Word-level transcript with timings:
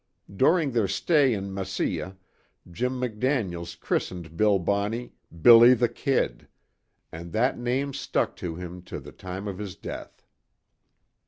During 0.35 0.71
their 0.71 0.87
stay 0.87 1.31
in 1.31 1.53
Mesilla, 1.53 2.17
Jim 2.71 2.99
McDaniels 2.99 3.79
christened 3.79 4.35
Billy 4.35 4.57
Bonney, 4.57 5.13
"Billy 5.43 5.75
the 5.75 5.89
Kid," 5.89 6.47
and 7.11 7.31
that 7.33 7.59
name 7.59 7.93
stuck 7.93 8.35
to 8.37 8.55
him 8.55 8.81
to 8.85 8.99
the 8.99 9.11
time 9.11 9.47
of 9.47 9.59
his 9.59 9.75
death. 9.75 10.25